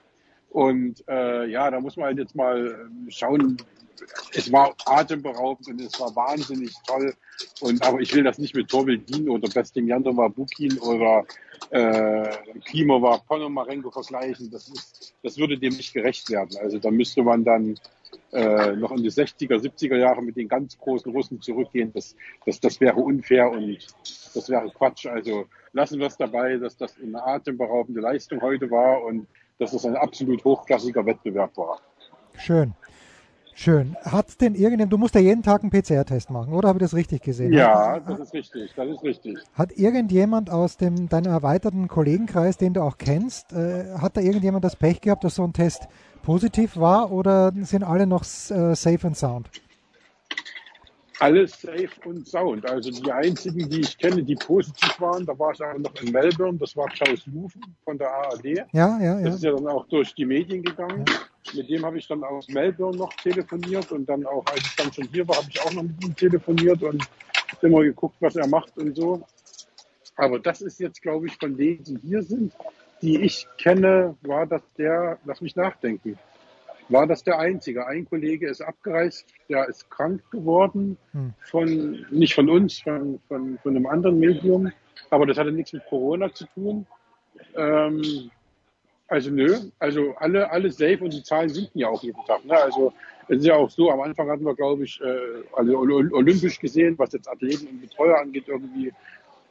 und 0.50 1.05
äh, 1.08 1.47
ja, 1.47 1.70
da 1.70 1.81
muss 1.81 1.97
man 1.97 2.07
halt 2.07 2.19
jetzt 2.19 2.35
mal 2.35 2.90
schauen, 3.09 3.57
es 4.35 4.50
war 4.52 4.75
atemberaubend 4.87 5.69
und 5.69 5.80
es 5.80 5.99
war 6.00 6.14
wahnsinnig 6.14 6.73
toll. 6.87 7.14
Und 7.61 7.83
aber 7.87 8.00
ich 8.00 8.14
will 8.14 8.23
das 8.23 8.38
nicht 8.38 8.54
mit 8.54 8.69
Torvildin 8.69 9.28
oder 9.28 9.49
Bestimjandova 9.49 10.28
Bukin 10.28 10.78
oder 10.78 11.25
äh, 11.71 12.28
Klimova 12.64 13.19
Ponomarenko 13.19 13.90
vergleichen. 13.90 14.50
Das, 14.50 14.69
ist, 14.69 15.14
das 15.23 15.38
würde 15.38 15.59
dem 15.59 15.75
nicht 15.75 15.92
gerecht 15.92 16.30
werden. 16.30 16.57
Also 16.61 16.78
da 16.78 16.90
müsste 16.90 17.23
man 17.23 17.45
dann 17.45 17.78
äh, 18.33 18.73
noch 18.76 18.92
in 18.92 19.02
die 19.02 19.11
60er, 19.11 19.57
70er 19.61 19.97
Jahre 19.97 20.23
mit 20.23 20.37
den 20.37 20.49
ganz 20.49 20.78
großen 20.78 21.12
Russen 21.12 21.40
zurückgehen. 21.40 21.92
Das, 21.92 22.16
das, 22.45 22.61
das 22.61 22.80
wäre 22.80 22.97
unfair 22.97 23.50
und 23.50 23.78
das 24.35 24.49
wäre 24.49 24.71
Quatsch. 24.71 25.07
Also 25.07 25.47
lassen 25.73 25.99
wir 25.99 26.07
es 26.07 26.16
dabei, 26.16 26.57
dass 26.57 26.76
das 26.76 26.97
eine 27.00 27.23
atemberaubende 27.23 28.00
Leistung 28.00 28.40
heute 28.40 28.71
war 28.71 29.02
und 29.02 29.26
dass 29.61 29.73
es 29.73 29.85
ein 29.85 29.97
absolut 29.97 30.43
hochklassiger 30.45 31.05
Wettbewerb 31.07 31.57
war. 31.57 31.79
Schön. 32.37 32.75
Schön. 33.55 33.95
Hat 34.02 34.40
denn 34.40 34.55
irgendjemand, 34.55 34.90
du 34.90 34.97
musst 34.97 35.14
ja 35.14 35.21
jeden 35.21 35.43
Tag 35.43 35.62
einen 35.62 35.71
PCR-Test 35.71 36.31
machen, 36.31 36.55
oder 36.55 36.69
habe 36.69 36.79
ich 36.79 36.83
das 36.83 36.95
richtig 36.95 37.21
gesehen? 37.23 37.52
Ja, 37.52 38.00
das 38.00 38.19
ist 38.19 38.33
richtig, 38.33 38.73
das 38.75 38.88
ist 38.88 39.02
richtig. 39.02 39.38
Hat 39.52 39.73
irgendjemand 39.73 40.49
aus 40.49 40.79
dem, 40.79 41.11
deinem 41.11 41.31
erweiterten 41.31 41.87
Kollegenkreis, 41.87 42.57
den 42.57 42.73
du 42.73 42.81
auch 42.81 42.97
kennst, 42.97 43.52
äh, 43.52 43.99
hat 43.99 44.17
da 44.17 44.23
irgendjemand 44.23 44.64
das 44.64 44.76
Pech 44.76 45.02
gehabt, 45.02 45.25
dass 45.25 45.35
so 45.35 45.45
ein 45.45 45.52
Test 45.52 45.88
positiv 46.23 46.79
war 46.79 47.12
oder 47.12 47.52
sind 47.61 47.85
alle 47.85 48.07
noch 48.07 48.23
äh, 48.23 48.75
safe 48.75 49.07
and 49.07 49.17
sound? 49.19 49.50
Alles 51.20 51.60
safe 51.60 51.88
und 52.04 52.26
sound. 52.26 52.68
Also 52.68 52.90
die 52.90 53.12
einzigen, 53.12 53.68
die 53.68 53.80
ich 53.80 53.96
kenne, 53.98 54.22
die 54.22 54.34
positiv 54.34 55.00
waren, 55.00 55.26
da 55.26 55.38
war 55.38 55.52
ich 55.52 55.60
aber 55.62 55.78
noch 55.78 55.94
in 56.02 56.12
Melbourne, 56.12 56.58
das 56.58 56.76
war 56.76 56.88
Klaus 56.88 57.26
Lufen 57.26 57.62
von 57.84 57.98
der 57.98 58.10
ARD. 58.10 58.44
Ja, 58.44 58.66
ja, 58.72 58.98
ja. 58.98 59.20
Das 59.20 59.36
ist 59.36 59.44
ja 59.44 59.52
dann 59.52 59.66
auch 59.68 59.86
durch 59.88 60.14
die 60.14 60.24
Medien 60.24 60.62
gegangen. 60.62 61.04
Ja. 61.08 61.14
Mit 61.54 61.68
dem 61.68 61.84
habe 61.84 61.98
ich 61.98 62.08
dann 62.08 62.24
aus 62.24 62.48
Melbourne 62.48 62.96
noch 62.96 63.12
telefoniert 63.14 63.92
und 63.92 64.08
dann 64.08 64.24
auch, 64.26 64.44
als 64.46 64.60
ich 64.60 64.76
dann 64.76 64.92
schon 64.92 65.08
hier 65.12 65.26
war, 65.28 65.36
habe 65.36 65.48
ich 65.50 65.60
auch 65.60 65.72
noch 65.72 65.82
mit 65.82 66.04
ihm 66.04 66.16
telefoniert 66.16 66.82
und 66.82 67.02
immer 67.60 67.82
geguckt, 67.82 68.16
was 68.20 68.36
er 68.36 68.46
macht 68.46 68.76
und 68.78 68.96
so. 68.96 69.22
Aber 70.16 70.38
das 70.38 70.60
ist 70.60 70.80
jetzt, 70.80 71.02
glaube 71.02 71.26
ich, 71.26 71.36
von 71.36 71.56
denen, 71.56 71.84
die 71.84 71.98
hier 72.02 72.22
sind, 72.22 72.54
die 73.02 73.20
ich 73.22 73.46
kenne, 73.58 74.16
war 74.22 74.46
das 74.46 74.62
der, 74.76 75.18
lass 75.24 75.40
mich 75.40 75.56
nachdenken, 75.56 76.18
war 76.90 77.06
das 77.06 77.23
der 77.25 77.38
einzige. 77.38 77.87
Ein 77.87 78.09
Kollege 78.09 78.49
ist 78.49 78.61
abgereist, 78.61 79.26
der 79.49 79.68
ist 79.68 79.90
krank 79.90 80.23
geworden, 80.30 80.97
hm. 81.12 81.32
von, 81.40 82.06
nicht 82.11 82.35
von 82.35 82.49
uns, 82.50 82.80
von, 82.80 83.20
von, 83.28 83.59
von 83.62 83.76
einem 83.76 83.87
anderen 83.87 84.18
Medium, 84.18 84.70
aber 85.11 85.26
das 85.26 85.38
hatte 85.38 85.52
nichts 85.52 85.73
mit 85.73 85.85
Corona 85.87 86.32
zu 86.32 86.47
tun. 86.54 86.87
Ähm, 87.56 88.30
Also 89.11 89.30
nö, 89.30 89.59
also 89.80 90.14
alle, 90.18 90.49
alle 90.52 90.70
safe 90.70 90.99
und 91.02 91.12
die 91.12 91.25
Zahlen 91.25 91.49
sinken 91.49 91.80
ja 91.80 91.88
auch 91.88 92.00
jeden 92.00 92.25
Tag. 92.26 92.44
Ne? 92.44 92.54
Also 92.54 92.92
es 93.26 93.38
ist 93.38 93.44
ja 93.44 93.56
auch 93.56 93.68
so, 93.68 93.90
am 93.90 94.00
Anfang 94.00 94.30
hatten 94.30 94.44
wir, 94.44 94.54
glaube 94.54 94.85
ich, 94.85 95.00
äh, 95.00 95.42
also 95.52 95.78
olympisch 95.78 96.61
gesehen, 96.61 96.97
was 96.97 97.12
jetzt 97.12 97.28
Athleten 97.28 97.66
und 97.66 97.80
Betreuer 97.80 98.20
angeht, 98.20 98.44
irgendwie 98.47 98.92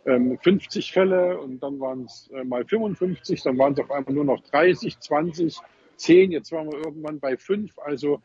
ähm, 0.06 0.38
50 0.42 0.94
Fälle 0.94 1.38
und 1.38 1.62
dann 1.62 1.78
waren 1.82 2.06
es 2.06 2.30
äh, 2.34 2.46
mal 2.46 2.64
55, 2.64 3.44
dann 3.44 3.58
waren 3.58 3.74
es 3.74 3.80
auf 3.80 3.92
einmal 3.92 4.14
nur 4.14 4.24
noch 4.24 4.40
30, 4.50 4.98
20, 4.98 5.58
10, 6.00 6.32
jetzt 6.32 6.52
waren 6.52 6.72
wir 6.72 6.80
irgendwann 6.80 7.20
bei 7.20 7.38
5. 7.38 7.78
Also 7.80 8.22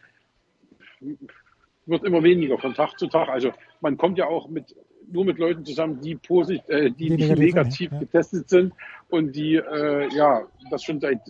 wird 1.87 2.05
immer 2.05 2.23
weniger 2.23 2.59
von 2.59 2.75
Tag 2.75 2.99
zu 2.99 3.07
Tag. 3.09 3.29
Also 3.29 3.53
man 3.81 3.97
kommt 3.97 4.19
ja 4.19 4.27
auch 4.27 4.49
mit 4.49 4.75
nur 5.11 5.25
mit 5.25 5.39
Leuten 5.39 5.65
zusammen, 5.65 6.01
die 6.01 6.15
positiv, 6.15 6.67
äh, 6.69 6.91
die, 6.91 7.11
die 7.11 7.17
negativ, 7.17 7.39
negativ 7.39 7.93
ja. 7.93 7.99
getestet 7.99 8.49
sind 8.49 8.73
und 9.11 9.37
die 9.37 9.57
äh, 9.57 10.09
ja 10.15 10.47
das 10.71 10.83
schon 10.83 11.01
seit 11.01 11.21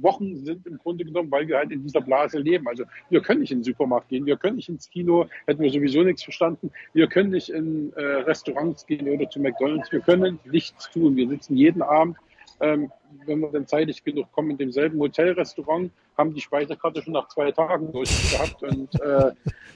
Wochen 0.00 0.44
sind 0.44 0.66
im 0.66 0.78
Grunde 0.78 1.04
genommen, 1.04 1.30
weil 1.30 1.46
wir 1.46 1.58
halt 1.58 1.70
in 1.70 1.82
dieser 1.82 2.00
Blase 2.00 2.38
leben. 2.38 2.66
Also 2.68 2.84
wir 3.10 3.20
können 3.20 3.40
nicht 3.40 3.52
in 3.52 3.58
den 3.58 3.64
Supermarkt 3.64 4.08
gehen, 4.08 4.24
wir 4.24 4.36
können 4.36 4.56
nicht 4.56 4.68
ins 4.68 4.88
Kino, 4.88 5.26
hätten 5.46 5.62
wir 5.62 5.70
sowieso 5.70 6.02
nichts 6.02 6.22
verstanden. 6.22 6.70
Wir 6.94 7.06
können 7.06 7.30
nicht 7.30 7.50
in 7.50 7.92
äh, 7.96 8.02
Restaurants 8.02 8.86
gehen 8.86 9.08
oder 9.08 9.28
zu 9.28 9.40
McDonalds. 9.40 9.92
Wir 9.92 10.00
können 10.00 10.38
nichts 10.50 10.90
tun. 10.90 11.16
Wir 11.16 11.28
sitzen 11.28 11.56
jeden 11.56 11.82
Abend 11.82 12.16
ähm, 12.60 12.92
wenn 13.26 13.40
wir 13.40 13.50
dann 13.50 13.66
zeitig 13.66 14.04
genug 14.04 14.30
kommen, 14.32 14.50
in 14.50 14.58
demselben 14.58 14.98
Hotelrestaurant, 14.98 15.90
haben 16.16 16.34
die 16.34 16.40
Speisekarte 16.40 17.02
schon 17.02 17.12
nach 17.12 17.28
zwei 17.28 17.52
Tagen 17.52 17.92
durchgehabt 17.92 18.62
und 18.62 18.88
äh, 19.00 19.32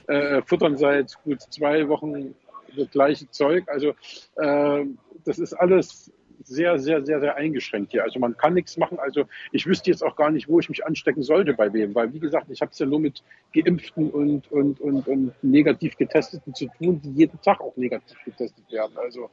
äh, 0.07 0.41
futtern 0.43 0.77
seit 0.77 1.15
gut 1.23 1.41
zwei 1.41 1.87
Wochen 1.87 2.35
das 2.75 2.89
gleiche 2.91 3.29
Zeug. 3.29 3.63
Also 3.67 3.93
äh, 4.35 4.85
das 5.25 5.39
ist 5.39 5.53
alles 5.53 6.11
sehr, 6.43 6.77
sehr, 6.79 7.05
sehr, 7.05 7.19
sehr 7.19 7.35
eingeschränkt 7.35 7.91
hier. 7.91 8.03
Also 8.03 8.19
man 8.19 8.35
kann 8.35 8.53
nichts 8.53 8.77
machen. 8.77 8.99
Also 8.99 9.25
ich 9.51 9.65
wüsste 9.65 9.89
jetzt 9.91 10.03
auch 10.03 10.15
gar 10.15 10.31
nicht, 10.31 10.47
wo 10.47 10.59
ich 10.59 10.69
mich 10.69 10.85
anstecken 10.85 11.23
sollte 11.23 11.53
bei 11.53 11.71
wem, 11.73 11.95
weil 11.95 12.13
wie 12.13 12.19
gesagt, 12.19 12.49
ich 12.49 12.61
habe 12.61 12.71
es 12.71 12.79
ja 12.79 12.85
nur 12.85 12.99
mit 12.99 13.23
Geimpften 13.53 14.09
und, 14.09 14.51
und, 14.51 14.79
und, 14.81 15.07
und 15.07 15.33
negativ 15.41 15.95
Getesteten 15.97 16.53
zu 16.53 16.67
tun, 16.77 17.01
die 17.01 17.11
jeden 17.11 17.39
Tag 17.41 17.61
auch 17.61 17.75
negativ 17.77 18.17
getestet 18.25 18.69
werden. 18.71 18.97
Also 18.97 19.29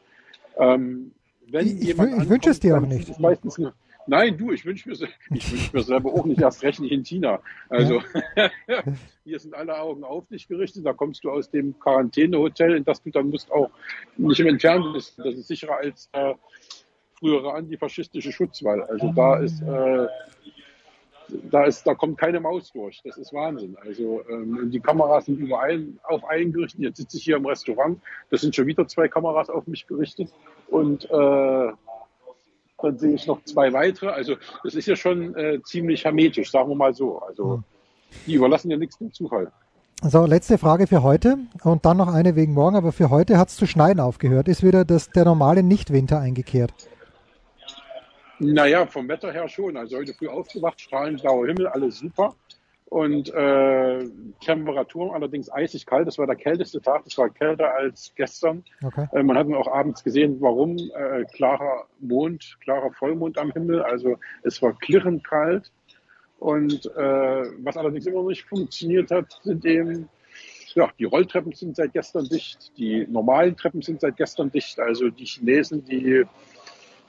ähm, 0.57 1.13
wenn 1.49 1.67
ich, 1.67 1.83
jemand 1.83 2.23
ich, 2.23 2.29
wünsche 2.29 2.51
es 2.51 2.61
dir 2.61 2.77
auch 2.77 2.87
nicht. 2.87 3.19
meistens 3.19 3.59
eine, 3.59 3.73
Nein, 4.07 4.37
du, 4.37 4.51
ich 4.51 4.65
wünsche 4.65 4.89
mir, 4.89 4.97
ich 5.35 5.53
wünsch 5.53 5.73
mir 5.73 5.83
selber 5.83 6.13
auch 6.13 6.25
nicht 6.25 6.41
erst 6.41 6.63
recht 6.63 6.81
nicht 6.81 6.93
in 6.93 7.05
China. 7.05 7.41
Also 7.69 8.03
ja. 8.37 8.51
hier 9.25 9.39
sind 9.39 9.55
alle 9.55 9.79
Augen 9.79 10.05
auf 10.05 10.27
dich 10.27 10.49
gerichtet. 10.49 10.85
Da 10.85 10.93
kommst 10.93 11.23
du 11.25 11.31
aus 11.31 11.51
dem 11.51 11.79
Quarantänehotel, 11.79 12.77
in 12.77 12.85
das 12.85 13.03
du 13.03 13.11
dann 13.11 13.31
musst 13.31 13.51
auch 13.53 13.71
nicht 14.17 14.41
im 14.41 14.49
Entfernten 14.49 14.93
bist. 14.93 15.19
Das 15.19 15.35
ist 15.35 15.49
sicherer 15.49 15.77
als 15.77 16.09
äh, 16.13 16.35
frühere 17.19 17.55
antifaschistische 17.55 18.33
Schutzwall. 18.33 18.83
Also 18.83 19.13
da 19.13 19.39
ist, 19.39 19.61
äh, 19.63 20.07
da 21.51 21.65
ist, 21.65 21.87
da 21.87 21.95
kommt 21.95 22.19
keine 22.19 22.41
Maus 22.41 22.73
durch. 22.73 23.01
Das 23.05 23.17
ist 23.17 23.33
Wahnsinn. 23.33 23.77
Also 23.85 24.23
ähm, 24.31 24.71
die 24.71 24.81
Kameras 24.81 25.27
sind 25.27 25.39
überall 25.39 25.85
auf 26.05 26.25
einen 26.25 26.53
gerichtet. 26.53 26.81
Jetzt 26.81 26.97
sitze 26.99 27.17
ich 27.17 27.25
hier 27.25 27.37
im 27.37 27.47
Restaurant. 27.47 28.01
Das 28.31 28.41
sind 28.41 28.55
schon 28.55 28.67
wieder 28.67 28.87
zwei 28.87 29.09
Kameras 29.09 29.51
auf 29.51 29.67
mich 29.67 29.87
gerichtet 29.87 30.33
und 30.69 31.05
äh, 31.11 31.73
dann 32.83 32.99
sehe 32.99 33.15
ich 33.15 33.27
noch 33.27 33.43
zwei 33.45 33.73
weitere. 33.73 34.09
Also 34.09 34.37
das 34.65 34.75
ist 34.75 34.87
ja 34.87 34.97
schon 34.97 35.35
äh, 35.37 35.61
ziemlich 35.63 36.05
hermetisch, 36.05 36.51
sagen 36.51 36.69
wir 36.69 36.77
mal 36.77 36.95
so. 36.95 37.19
Also 37.21 37.63
die 38.27 38.35
überlassen 38.35 38.71
ja 38.71 38.77
nichts 38.77 38.99
dem 38.99 39.13
Zufall. 39.13 39.53
So, 40.03 40.25
letzte 40.25 40.57
Frage 40.57 40.87
für 40.87 41.03
heute 41.03 41.37
und 41.63 41.85
dann 41.85 41.99
noch 41.99 42.09
eine 42.09 42.35
wegen 42.35 42.55
morgen, 42.55 42.75
aber 42.75 42.91
für 42.91 43.11
heute 43.11 43.37
hat 43.37 43.49
es 43.49 43.57
zu 43.57 43.67
schneien 43.67 44.01
aufgehört. 44.01 44.49
Ist 44.49 44.63
wieder 44.63 44.87
das, 44.87 45.11
der 45.11 45.27
normale 45.27 45.63
Nichtwinter 45.63 46.19
eingekehrt? 46.19 46.73
Naja, 48.41 48.87
vom 48.87 49.07
Wetter 49.09 49.33
her 49.33 49.49
schon. 49.49 49.77
Also 49.77 49.99
heute 49.99 50.15
früh 50.15 50.29
aufgewacht, 50.29 50.81
strahlend 50.81 51.21
blauer 51.21 51.47
Himmel, 51.47 51.67
alles 51.67 51.99
super. 51.99 52.35
Und 52.87 53.33
äh, 53.33 54.09
Temperaturen 54.41 55.15
allerdings 55.15 55.53
eisig 55.53 55.87
kalt. 55.87 56.09
Das 56.09 56.19
war 56.19 56.27
der 56.27 56.37
kälteste 56.37 56.81
Tag. 56.81 57.05
Das 57.05 57.17
war 57.19 57.31
kälter 57.31 57.73
als 57.73 58.13
gestern. 58.17 58.65
Okay. 58.83 59.07
Äh, 59.13 59.23
man 59.23 59.39
hat 59.39 59.47
auch 59.53 59.69
abends 59.69 60.03
gesehen, 60.03 60.39
warum. 60.41 60.77
Äh, 60.77 61.25
klarer 61.33 61.87
Mond, 62.01 62.57
klarer 62.65 62.91
Vollmond 62.91 63.39
am 63.39 63.53
Himmel. 63.53 63.83
Also 63.83 64.17
es 64.43 64.61
war 64.61 64.77
klirrend 64.77 65.23
kalt. 65.23 65.71
Und 66.41 66.87
äh, 66.97 67.45
was 67.63 67.77
allerdings 67.77 68.07
immer 68.07 68.23
noch 68.23 68.29
nicht 68.29 68.45
funktioniert 68.45 69.11
hat, 69.11 69.39
sind 69.45 69.65
eben, 69.67 70.09
ja, 70.75 70.91
die 70.99 71.05
Rolltreppen 71.05 71.53
sind 71.53 71.77
seit 71.77 71.93
gestern 71.93 72.25
dicht. 72.25 72.73
Die 72.79 73.07
normalen 73.07 73.57
Treppen 73.57 73.83
sind 73.83 74.01
seit 74.01 74.17
gestern 74.17 74.51
dicht. 74.51 74.81
Also 74.81 75.11
die 75.11 75.27
Chinesen, 75.27 75.85
die 75.85 76.25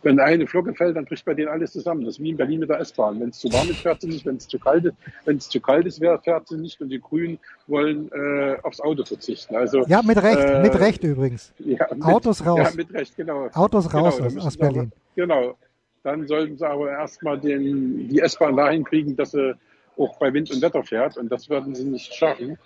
wenn 0.03 0.19
eine 0.19 0.47
Flocke 0.47 0.73
fällt, 0.73 0.95
dann 0.95 1.05
bricht 1.05 1.25
bei 1.25 1.33
denen 1.33 1.49
alles 1.49 1.71
zusammen. 1.73 2.05
Das 2.05 2.15
ist 2.15 2.23
wie 2.23 2.31
in 2.31 2.37
Berlin 2.37 2.59
mit 2.59 2.69
der 2.69 2.79
S-Bahn. 2.79 3.19
Wenn 3.19 3.29
es 3.29 3.39
zu 3.39 3.51
warm 3.53 3.69
ist, 3.69 3.81
fährt 3.81 4.01
sie 4.01 4.07
nicht. 4.07 4.25
Wenn 4.25 4.37
es 4.37 4.47
zu 4.47 4.57
kalt 4.57 4.85
ist, 4.85 4.95
wenn 5.25 5.37
es 5.37 5.49
zu 5.49 5.59
kalt 5.59 5.85
ist, 5.85 5.99
fährt 5.99 6.47
sie 6.47 6.57
nicht. 6.57 6.81
Und 6.81 6.89
die 6.89 6.99
Grünen 6.99 7.39
wollen 7.67 8.11
äh, 8.11 8.57
aufs 8.63 8.79
Auto 8.81 9.05
verzichten. 9.05 9.55
Also 9.55 9.85
ja, 9.87 10.01
mit 10.01 10.21
Recht, 10.21 10.39
äh, 10.39 10.61
mit 10.61 10.79
Recht 10.79 11.03
übrigens. 11.03 11.53
Ja, 11.63 11.87
mit, 11.93 12.03
Autos 12.03 12.45
raus. 12.45 12.59
Ja, 12.59 12.71
mit 12.75 12.93
Recht, 12.93 13.15
genau. 13.15 13.47
Autos 13.53 13.93
raus 13.93 14.17
genau, 14.17 14.27
aus, 14.27 14.45
aus 14.45 14.57
Berlin. 14.57 14.91
Aber, 14.91 15.15
genau. 15.15 15.57
Dann 16.03 16.27
sollten 16.27 16.57
sie 16.57 16.67
aber 16.67 16.89
erstmal 16.89 17.39
den, 17.39 18.09
die 18.09 18.19
S-Bahn 18.19 18.57
dahin 18.57 18.83
kriegen, 18.83 19.15
dass 19.15 19.31
sie 19.31 19.55
auch 19.97 20.17
bei 20.17 20.33
Wind 20.33 20.51
und 20.51 20.61
Wetter 20.61 20.83
fährt. 20.83 21.17
Und 21.17 21.31
das 21.31 21.49
werden 21.49 21.75
sie 21.75 21.85
nicht 21.85 22.13
schaffen. 22.13 22.57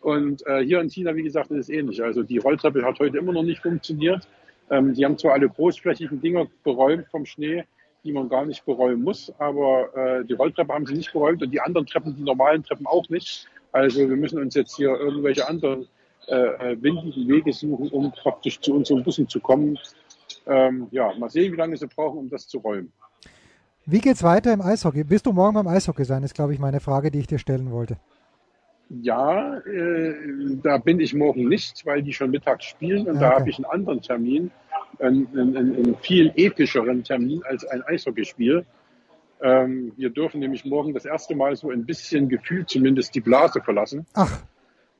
Und 0.00 0.46
äh, 0.46 0.62
hier 0.62 0.80
in 0.80 0.90
China, 0.90 1.16
wie 1.16 1.22
gesagt, 1.22 1.50
ist 1.50 1.58
es 1.58 1.68
ähnlich. 1.68 2.02
Also 2.02 2.22
die 2.22 2.38
Rolltreppe 2.38 2.84
hat 2.84 2.98
heute 3.00 3.18
immer 3.18 3.32
noch 3.32 3.42
nicht 3.42 3.62
funktioniert. 3.62 4.28
Ähm, 4.70 4.94
die 4.94 5.04
haben 5.04 5.18
zwar 5.18 5.32
alle 5.32 5.48
großflächigen 5.48 6.20
Dinger 6.20 6.46
beräumt 6.62 7.06
vom 7.10 7.26
Schnee, 7.26 7.64
die 8.04 8.12
man 8.12 8.28
gar 8.28 8.44
nicht 8.44 8.64
beräumen 8.64 9.02
muss, 9.02 9.32
aber 9.38 9.94
äh, 9.96 10.24
die 10.24 10.34
Rolltreppe 10.34 10.72
haben 10.72 10.86
sie 10.86 10.94
nicht 10.94 11.12
beräumt 11.12 11.42
und 11.42 11.50
die 11.50 11.60
anderen 11.60 11.86
Treppen, 11.86 12.14
die 12.16 12.22
normalen 12.22 12.62
Treppen 12.62 12.86
auch 12.86 13.08
nicht. 13.08 13.48
Also 13.72 14.08
wir 14.08 14.16
müssen 14.16 14.38
uns 14.38 14.54
jetzt 14.54 14.76
hier 14.76 14.90
irgendwelche 14.90 15.48
anderen 15.48 15.88
äh, 16.28 16.34
äh 16.72 16.82
windigen 16.82 17.28
Wege 17.28 17.52
suchen, 17.52 17.88
um 17.90 18.12
praktisch 18.12 18.60
zu 18.60 18.74
unseren 18.74 19.02
Bussen 19.02 19.28
zu 19.28 19.40
kommen. 19.40 19.78
Ähm, 20.46 20.88
ja, 20.90 21.12
mal 21.18 21.30
sehen, 21.30 21.52
wie 21.52 21.56
lange 21.56 21.76
sie 21.76 21.86
brauchen, 21.86 22.18
um 22.18 22.30
das 22.30 22.46
zu 22.46 22.58
räumen. 22.58 22.92
Wie 23.86 24.00
geht's 24.00 24.22
weiter 24.22 24.52
im 24.52 24.62
Eishockey? 24.62 25.04
Bist 25.04 25.26
du 25.26 25.32
morgen 25.32 25.54
beim 25.54 25.66
Eishockey 25.66 26.04
sein? 26.04 26.22
Ist, 26.22 26.34
glaube 26.34 26.54
ich, 26.54 26.58
meine 26.58 26.80
Frage, 26.80 27.10
die 27.10 27.18
ich 27.18 27.26
dir 27.26 27.38
stellen 27.38 27.70
wollte. 27.70 27.98
Ja, 28.90 29.58
äh, 29.58 30.14
da 30.62 30.78
bin 30.78 31.00
ich 31.00 31.14
morgen 31.14 31.48
nicht, 31.48 31.84
weil 31.86 32.02
die 32.02 32.12
schon 32.12 32.30
mittags 32.30 32.66
spielen 32.66 33.06
und 33.06 33.16
okay. 33.16 33.20
da 33.20 33.38
habe 33.38 33.50
ich 33.50 33.56
einen 33.56 33.64
anderen 33.64 34.02
Termin, 34.02 34.50
einen, 34.98 35.26
einen, 35.32 35.56
einen, 35.56 35.96
viel 35.96 36.32
epischeren 36.36 37.02
Termin 37.02 37.42
als 37.44 37.64
ein 37.66 37.82
Eishockeyspiel. 37.82 38.64
Ähm, 39.40 39.92
wir 39.96 40.10
dürfen 40.10 40.40
nämlich 40.40 40.64
morgen 40.64 40.94
das 40.94 41.04
erste 41.04 41.34
Mal 41.34 41.56
so 41.56 41.70
ein 41.70 41.84
bisschen 41.84 42.28
gefühlt 42.28 42.68
zumindest 42.68 43.14
die 43.14 43.20
Blase 43.20 43.60
verlassen. 43.60 44.06
Ach. 44.14 44.40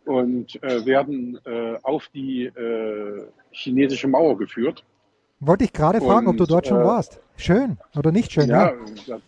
Und 0.07 0.63
äh, 0.63 0.85
werden 0.85 1.39
äh, 1.45 1.77
auf 1.83 2.09
die 2.13 2.45
äh, 2.45 3.27
chinesische 3.53 4.09
Mauer 4.09 4.37
geführt. 4.37 4.85
Wollte 5.41 5.65
ich 5.65 5.73
gerade 5.73 6.01
fragen, 6.01 6.27
ob 6.27 6.37
du 6.37 6.47
dort 6.47 6.67
schon 6.67 6.81
äh, 6.81 6.85
warst. 6.85 7.21
Schön 7.37 7.79
oder 7.97 8.13
nicht 8.13 8.33
schön? 8.33 8.49
Ja, 8.49 8.73
ja 9.07 9.19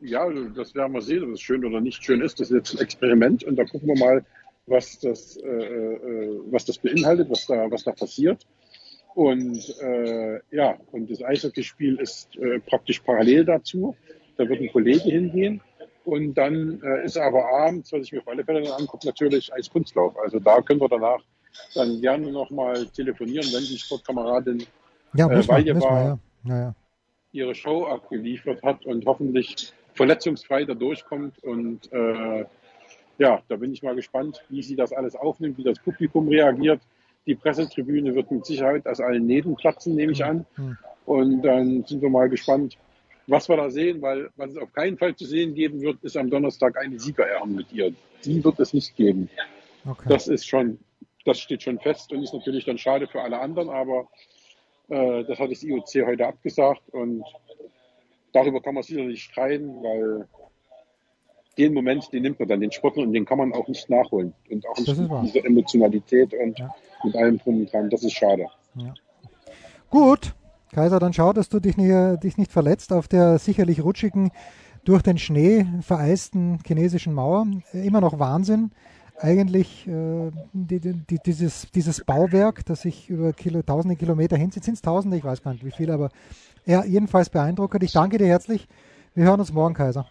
ja, 0.00 0.28
das 0.54 0.74
werden 0.74 0.92
wir 0.92 1.02
sehen, 1.02 1.24
ob 1.24 1.30
es 1.30 1.40
schön 1.40 1.64
oder 1.64 1.80
nicht 1.80 2.04
schön 2.04 2.20
ist. 2.20 2.40
Das 2.40 2.50
ist 2.50 2.56
jetzt 2.56 2.74
ein 2.74 2.84
Experiment 2.84 3.44
und 3.44 3.56
da 3.56 3.64
gucken 3.64 3.88
wir 3.88 3.98
mal, 3.98 4.24
was 4.66 4.98
das, 4.98 5.36
äh, 5.36 5.48
äh, 5.48 6.40
was 6.50 6.64
das 6.64 6.78
beinhaltet, 6.78 7.30
was 7.30 7.46
da, 7.46 7.70
was 7.70 7.84
da 7.84 7.92
passiert. 7.92 8.46
Und 9.14 9.78
äh, 9.80 10.40
ja, 10.50 10.76
und 10.90 11.10
das 11.10 11.22
Eishockeyspiel 11.22 11.96
ist 12.00 12.36
äh, 12.36 12.58
praktisch 12.60 13.00
parallel 13.00 13.44
dazu. 13.44 13.94
Da 14.36 14.48
wird 14.48 14.60
ein 14.60 14.72
Kollege 14.72 15.10
hingehen. 15.10 15.60
Und 16.04 16.34
dann 16.34 16.82
äh, 16.82 17.04
ist 17.04 17.16
aber 17.16 17.46
abends, 17.48 17.92
was 17.92 18.02
ich 18.02 18.12
mir 18.12 18.20
auf 18.20 18.28
alle 18.28 18.44
Fälle 18.44 18.62
dann 18.62 18.72
angucke, 18.72 19.06
natürlich 19.06 19.52
Eiskunstlauf. 19.54 20.18
Also 20.18 20.38
da 20.38 20.60
können 20.60 20.80
wir 20.80 20.88
danach 20.88 21.20
dann 21.74 22.00
gerne 22.00 22.30
nochmal 22.30 22.86
telefonieren, 22.86 23.46
wenn 23.52 23.62
die 23.62 23.78
Sportkameradin 23.78 24.64
ja, 25.14 25.30
äh, 25.30 25.42
bei 25.46 25.60
ihr 25.60 25.80
war, 25.80 26.04
ja. 26.04 26.18
Ja, 26.44 26.58
ja. 26.58 26.74
ihre 27.32 27.54
Show 27.54 27.86
abgeliefert 27.86 28.62
hat 28.62 28.84
und 28.84 29.06
hoffentlich 29.06 29.72
verletzungsfrei 29.94 30.64
da 30.64 30.74
durchkommt. 30.74 31.42
Und 31.42 31.92
äh, 31.92 32.44
ja, 33.18 33.42
da 33.48 33.56
bin 33.56 33.72
ich 33.72 33.82
mal 33.82 33.94
gespannt, 33.94 34.44
wie 34.48 34.62
sie 34.62 34.76
das 34.76 34.92
alles 34.92 35.16
aufnimmt, 35.16 35.58
wie 35.58 35.64
das 35.64 35.78
Publikum 35.78 36.28
reagiert. 36.28 36.80
Die 37.26 37.34
Pressetribüne 37.34 38.14
wird 38.14 38.30
mit 38.30 38.44
Sicherheit 38.44 38.86
aus 38.86 39.00
allen 39.00 39.26
Nähten 39.26 39.56
platzen, 39.56 39.94
nehme 39.94 40.12
ich 40.12 40.24
an. 40.24 40.44
Hm. 40.56 40.76
Und 41.06 41.42
dann 41.42 41.84
sind 41.84 42.02
wir 42.02 42.10
mal 42.10 42.28
gespannt, 42.28 42.76
was 43.26 43.48
wir 43.48 43.56
da 43.56 43.70
sehen, 43.70 44.02
weil 44.02 44.30
was 44.36 44.50
es 44.50 44.58
auf 44.58 44.72
keinen 44.72 44.98
Fall 44.98 45.14
zu 45.16 45.24
sehen 45.24 45.54
geben 45.54 45.80
wird, 45.80 46.02
ist 46.02 46.16
am 46.16 46.30
Donnerstag 46.30 46.76
eine 46.78 46.98
Siegerehrung 46.98 47.54
mit 47.54 47.72
ihr. 47.72 47.94
Die 48.24 48.44
wird 48.44 48.60
es 48.60 48.74
nicht 48.74 48.94
geben. 48.96 49.30
Okay. 49.86 50.08
Das 50.08 50.28
ist 50.28 50.46
schon, 50.46 50.78
das 51.24 51.38
steht 51.38 51.62
schon 51.62 51.78
fest 51.78 52.12
und 52.12 52.22
ist 52.22 52.34
natürlich 52.34 52.64
dann 52.64 52.78
schade 52.78 53.06
für 53.06 53.22
alle 53.22 53.38
anderen, 53.38 53.70
aber 53.70 54.08
äh, 54.88 55.24
das 55.24 55.38
hat 55.38 55.50
das 55.50 55.62
IOC 55.62 56.06
heute 56.06 56.26
abgesagt 56.26 56.82
und 56.90 57.24
darüber 58.34 58.60
kann 58.60 58.74
man 58.74 58.82
sicherlich 58.82 59.22
streiten, 59.22 59.82
weil 59.82 60.28
den 61.56 61.72
Moment, 61.72 62.12
den 62.12 62.22
nimmt 62.22 62.38
man 62.38 62.48
dann, 62.48 62.60
den 62.60 62.72
Sportler, 62.72 63.04
und 63.04 63.12
den 63.12 63.24
kann 63.24 63.38
man 63.38 63.52
auch 63.52 63.68
nicht 63.68 63.88
nachholen. 63.88 64.34
Und 64.50 64.66
auch 64.68 64.76
nicht 64.76 64.98
mit 64.98 65.22
dieser 65.22 65.44
Emotionalität 65.46 66.34
und 66.34 66.58
ja. 66.58 66.74
mit 67.04 67.16
allem 67.16 67.38
drum 67.38 67.60
und 67.60 67.72
dran. 67.72 67.88
Das 67.90 68.02
ist 68.02 68.12
schade. 68.12 68.46
Ja. 68.74 68.94
Gut, 69.88 70.34
Kaiser, 70.72 70.98
dann 70.98 71.12
schau, 71.12 71.32
dass 71.32 71.48
du 71.48 71.60
dich 71.60 71.76
nicht, 71.76 72.24
dich 72.24 72.36
nicht 72.36 72.50
verletzt 72.50 72.92
auf 72.92 73.06
der 73.06 73.38
sicherlich 73.38 73.84
rutschigen 73.84 74.32
durch 74.84 75.02
den 75.02 75.18
Schnee 75.18 75.66
vereisten 75.80 76.58
chinesischen 76.66 77.14
Mauer. 77.14 77.46
Immer 77.72 78.00
noch 78.00 78.18
Wahnsinn. 78.18 78.72
Eigentlich 79.16 79.86
äh, 79.86 80.32
die, 80.52 80.80
die, 80.80 81.18
dieses, 81.24 81.70
dieses 81.72 82.04
Bauwerk, 82.04 82.66
das 82.66 82.82
sich 82.82 83.08
über 83.08 83.32
Kilo, 83.32 83.62
tausende 83.62 83.94
Kilometer 83.94 84.36
hinzieht, 84.36 84.64
sind 84.64 84.74
es 84.74 84.82
tausende, 84.82 85.16
ich 85.16 85.22
weiß 85.22 85.42
gar 85.42 85.52
nicht 85.52 85.64
wie 85.64 85.70
viel, 85.70 85.92
aber 85.92 86.10
ja, 86.66 86.84
jedenfalls 86.84 87.30
beeindruckend. 87.30 87.82
Ich 87.82 87.92
danke 87.92 88.18
dir 88.18 88.26
herzlich. 88.26 88.68
Wir 89.14 89.24
hören 89.24 89.40
uns 89.40 89.52
morgen, 89.52 89.74
Kaiser. 89.74 90.06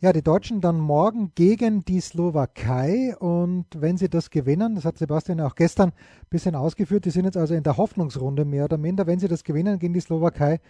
Ja, 0.00 0.12
die 0.12 0.22
Deutschen 0.22 0.60
dann 0.60 0.78
morgen 0.78 1.32
gegen 1.34 1.84
die 1.84 2.00
Slowakei 2.00 3.16
und 3.16 3.66
wenn 3.74 3.96
sie 3.96 4.08
das 4.08 4.30
gewinnen, 4.30 4.76
das 4.76 4.84
hat 4.84 4.96
Sebastian 4.96 5.40
auch 5.40 5.56
gestern 5.56 5.88
ein 5.88 6.26
bisschen 6.30 6.54
ausgeführt, 6.54 7.04
die 7.04 7.10
sind 7.10 7.24
jetzt 7.24 7.36
also 7.36 7.54
in 7.54 7.64
der 7.64 7.76
Hoffnungsrunde 7.76 8.44
mehr 8.44 8.66
oder 8.66 8.78
minder, 8.78 9.08
wenn 9.08 9.18
sie 9.18 9.26
das 9.26 9.42
gewinnen 9.42 9.80
gegen 9.80 9.94
die 9.94 10.00
Slowakei, 10.00 10.60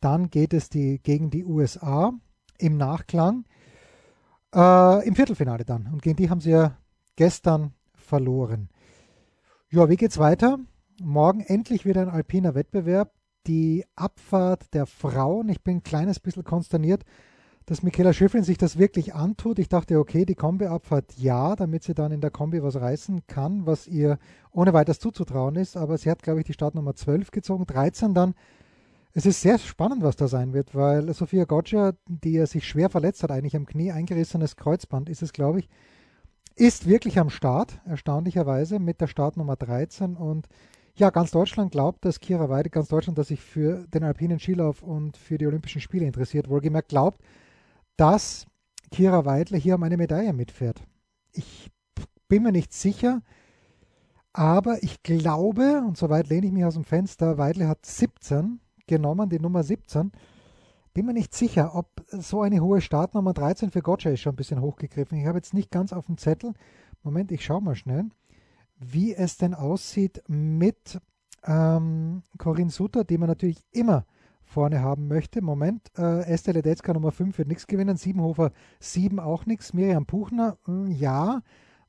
dann 0.00 0.30
geht 0.30 0.54
es 0.54 0.70
die, 0.70 0.98
gegen 1.02 1.28
die 1.28 1.44
USA 1.44 2.14
im 2.56 2.78
Nachklang. 2.78 3.44
Äh, 4.54 5.06
Im 5.06 5.14
Viertelfinale 5.14 5.66
dann. 5.66 5.88
Und 5.92 6.00
gegen 6.00 6.16
die 6.16 6.30
haben 6.30 6.40
sie 6.40 6.50
ja 6.50 6.78
gestern 7.16 7.74
verloren. 7.92 8.70
Ja, 9.68 9.90
wie 9.90 9.96
geht's 9.96 10.16
weiter? 10.16 10.58
Morgen 11.02 11.40
endlich 11.40 11.84
wieder 11.84 12.00
ein 12.00 12.08
alpiner 12.08 12.54
Wettbewerb. 12.54 13.12
Die 13.46 13.84
Abfahrt 13.96 14.74
der 14.74 14.86
Frauen. 14.86 15.48
Ich 15.48 15.62
bin 15.62 15.78
ein 15.78 15.82
kleines 15.82 16.20
bisschen 16.20 16.44
konsterniert, 16.44 17.04
dass 17.66 17.82
Michaela 17.82 18.12
Schifrin 18.12 18.44
sich 18.44 18.58
das 18.58 18.78
wirklich 18.78 19.14
antut. 19.14 19.58
Ich 19.58 19.68
dachte, 19.68 19.98
okay, 19.98 20.24
die 20.24 20.34
Kombi-Abfahrt 20.34 21.14
ja, 21.16 21.56
damit 21.56 21.84
sie 21.84 21.94
dann 21.94 22.12
in 22.12 22.20
der 22.20 22.30
Kombi 22.30 22.62
was 22.62 22.76
reißen 22.76 23.26
kann, 23.26 23.66
was 23.66 23.86
ihr 23.86 24.18
ohne 24.52 24.72
weiteres 24.72 24.98
zuzutrauen 24.98 25.56
ist. 25.56 25.76
Aber 25.76 25.96
sie 25.96 26.10
hat, 26.10 26.22
glaube 26.22 26.40
ich, 26.40 26.46
die 26.46 26.52
Startnummer 26.52 26.94
12 26.94 27.30
gezogen, 27.30 27.66
13 27.66 28.14
dann 28.14 28.34
es 29.12 29.26
ist 29.26 29.40
sehr 29.40 29.58
spannend, 29.58 30.02
was 30.02 30.16
da 30.16 30.28
sein 30.28 30.52
wird, 30.52 30.74
weil 30.74 31.12
Sophia 31.14 31.44
Goggia, 31.44 31.94
die 32.06 32.32
ja 32.32 32.46
sich 32.46 32.66
schwer 32.66 32.90
verletzt 32.90 33.22
hat, 33.22 33.32
eigentlich 33.32 33.56
am 33.56 33.66
Knie, 33.66 33.90
eingerissenes 33.90 34.54
Kreuzband 34.54 35.08
ist 35.08 35.22
es, 35.22 35.32
glaube 35.32 35.58
ich, 35.58 35.68
ist 36.54 36.86
wirklich 36.86 37.18
am 37.18 37.30
Start, 37.30 37.80
erstaunlicherweise, 37.86 38.78
mit 38.78 39.00
der 39.00 39.08
Startnummer 39.08 39.56
13. 39.56 40.16
Und 40.16 40.46
ja, 40.94 41.10
ganz 41.10 41.30
Deutschland 41.30 41.72
glaubt, 41.72 42.04
dass 42.04 42.20
Kira 42.20 42.48
Weide, 42.48 42.70
ganz 42.70 42.88
Deutschland, 42.88 43.18
dass 43.18 43.28
sich 43.28 43.40
für 43.40 43.86
den 43.88 44.04
alpinen 44.04 44.38
Skilauf 44.38 44.82
und 44.82 45.16
für 45.16 45.38
die 45.38 45.46
Olympischen 45.46 45.80
Spiele 45.80 46.06
interessiert, 46.06 46.48
wohlgemerkt 46.48 46.88
glaubt, 46.88 47.20
dass 47.96 48.46
Kira 48.90 49.24
Weidle 49.24 49.56
hier 49.56 49.76
um 49.76 49.82
eine 49.82 49.96
Medaille 49.96 50.32
mitfährt. 50.32 50.82
Ich 51.32 51.70
bin 52.28 52.42
mir 52.42 52.52
nicht 52.52 52.72
sicher, 52.72 53.22
aber 54.32 54.82
ich 54.82 55.02
glaube, 55.02 55.82
und 55.86 55.96
soweit 55.96 56.28
lehne 56.28 56.46
ich 56.46 56.52
mich 56.52 56.64
aus 56.64 56.74
dem 56.74 56.84
Fenster, 56.84 57.38
Weidle 57.38 57.68
hat 57.68 57.84
17 57.84 58.60
genommen, 58.86 59.30
die 59.30 59.40
Nummer 59.40 59.62
17. 59.62 60.12
Bin 60.92 61.06
mir 61.06 61.12
nicht 61.12 61.34
sicher, 61.34 61.74
ob 61.74 61.88
so 62.08 62.42
eine 62.42 62.60
hohe 62.60 62.80
Startnummer 62.80 63.32
13 63.32 63.70
für 63.70 63.80
Gotcha 63.80 64.10
ist 64.10 64.20
schon 64.20 64.32
ein 64.32 64.36
bisschen 64.36 64.60
hochgegriffen. 64.60 65.18
Ich 65.18 65.26
habe 65.26 65.38
jetzt 65.38 65.54
nicht 65.54 65.70
ganz 65.70 65.92
auf 65.92 66.06
dem 66.06 66.18
Zettel. 66.18 66.52
Moment, 67.02 67.30
ich 67.30 67.44
schaue 67.44 67.62
mal 67.62 67.76
schnell, 67.76 68.06
wie 68.80 69.14
es 69.14 69.36
denn 69.36 69.54
aussieht 69.54 70.22
mit 70.26 70.98
ähm, 71.44 72.22
Corinne 72.38 72.70
Sutter, 72.70 73.04
die 73.04 73.18
man 73.18 73.28
natürlich 73.28 73.62
immer 73.70 74.06
vorne 74.42 74.80
haben 74.80 75.06
möchte. 75.06 75.42
Moment, 75.42 75.92
äh, 75.96 76.22
Esther 76.22 76.54
Ledetzka 76.54 76.92
Nummer 76.92 77.12
5 77.12 77.38
wird 77.38 77.48
nichts 77.48 77.66
gewinnen, 77.66 77.96
Siebenhofer 77.96 78.50
7 78.80 79.20
auch 79.20 79.46
nichts, 79.46 79.72
Miriam 79.72 80.06
Puchner, 80.06 80.58
mh, 80.66 80.86
hm, 80.86 80.90
ja, 80.90 81.42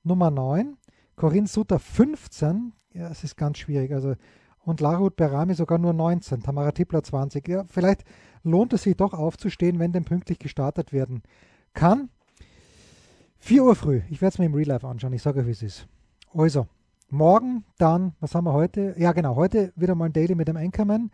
Nummer 0.03 0.29
9, 0.29 0.77
Corinne 1.15 1.48
Sutter 1.48 1.79
15, 1.79 2.74
ja, 2.93 3.10
es 3.10 3.24
ist 3.24 3.38
ganz 3.38 3.57
schwierig, 3.57 3.93
also 3.93 4.15
und 4.63 4.79
Larut 4.79 5.15
Berami 5.15 5.55
sogar 5.55 5.79
nur 5.79 5.93
19, 5.93 6.43
Tamara 6.43 6.71
Tippler 6.71 7.01
20. 7.01 7.48
Ja, 7.48 7.63
vielleicht 7.65 8.03
lohnt 8.43 8.74
es 8.74 8.83
sich 8.83 8.95
doch 8.95 9.13
aufzustehen, 9.13 9.79
wenn 9.79 9.91
denn 9.91 10.05
pünktlich 10.05 10.38
gestartet 10.38 10.93
werden 10.93 11.24
kann. 11.74 12.10
4 13.39 13.63
Uhr 13.63 13.75
früh, 13.75 14.01
ich 14.10 14.21
werde 14.21 14.33
es 14.33 14.39
mir 14.39 14.45
im 14.45 14.53
Real 14.53 14.67
Life 14.67 14.88
anschauen, 14.88 15.13
ich 15.13 15.24
sage 15.24 15.39
euch, 15.39 15.48
wie 15.48 15.51
es 15.51 15.63
ist. 15.63 15.88
Also, 16.33 16.68
morgen 17.11 17.63
dann, 17.77 18.13
was 18.19 18.35
haben 18.35 18.45
wir 18.45 18.53
heute? 18.53 18.95
Ja, 18.97 19.11
genau, 19.11 19.35
heute 19.35 19.74
wieder 19.75 19.95
mal 19.95 20.05
ein 20.05 20.13
Daily 20.13 20.35
mit 20.35 20.47
dem 20.47 20.57
Anchorman. 20.57 21.11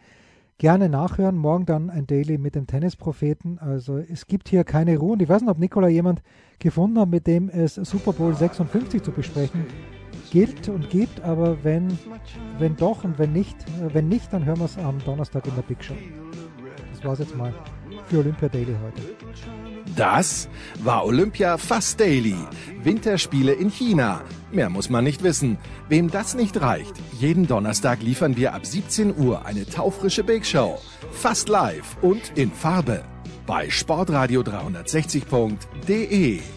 Gerne 0.60 0.90
nachhören, 0.90 1.38
morgen 1.38 1.66
dann 1.66 1.90
ein 1.90 2.08
Daily 2.08 2.38
mit 2.38 2.56
dem 2.56 2.66
Tennispropheten. 2.66 3.60
Also 3.60 3.98
es 3.98 4.26
gibt 4.26 4.50
hier 4.50 4.64
keine 4.64 4.98
Ruhe 4.98 5.14
und 5.14 5.22
ich 5.22 5.30
weiß 5.30 5.42
nicht, 5.42 5.52
ob 5.52 5.60
Nikola 5.60 5.88
jemand 5.88 6.24
gefunden 6.60 7.00
hat, 7.00 7.10
mit 7.10 7.28
dem 7.28 7.50
es 7.50 7.76
Super 7.76 8.14
Bowl 8.14 8.34
56 8.34 9.04
zu 9.04 9.12
besprechen 9.12 9.66
gilt 10.32 10.68
und 10.70 10.90
gibt, 10.90 11.22
aber 11.22 11.64
wenn, 11.64 11.98
wenn 12.60 12.76
doch 12.76 13.04
und 13.04 13.18
wenn 13.18 13.34
nicht, 13.34 13.56
äh, 13.82 13.94
wenn 13.94 14.10
nicht, 14.10 14.32
dann 14.34 14.46
hören 14.46 14.60
wir 14.60 14.66
es 14.66 14.78
am 14.78 15.00
Donnerstag 15.00 15.48
in 15.48 15.56
der 15.56 15.62
Big 15.62 15.84
Show. 15.84 15.96
Das 16.92 17.04
war 17.04 17.14
es 17.14 17.20
jetzt 17.20 17.36
mal 17.36 17.54
für 18.08 18.20
Olympia 18.20 18.50
Daily 18.50 18.76
heute. 18.84 19.02
Das 19.98 20.48
war 20.84 21.06
Olympia 21.06 21.58
Fast 21.58 22.00
Daily. 22.00 22.38
Winterspiele 22.84 23.54
in 23.54 23.72
China. 23.72 24.22
Mehr 24.52 24.70
muss 24.70 24.92
man 24.92 25.04
nicht 25.04 25.24
wissen. 25.24 25.58
Wem 25.90 26.12
das 26.12 26.36
nicht 26.36 26.62
reicht, 26.62 26.94
jeden 27.20 27.48
Donnerstag 27.48 28.04
liefern 28.04 28.38
wir 28.38 28.54
ab 28.54 28.64
17 28.64 29.18
Uhr 29.18 29.48
eine 29.48 29.66
taufrische 29.66 30.24
Big 30.24 30.46
Show. 30.46 30.78
Fast 31.12 31.50
live 31.50 31.98
und 32.04 32.34
in 32.36 32.52
Farbe. 32.52 33.04
Bei 33.48 33.70
sportradio360.de. 33.70 36.57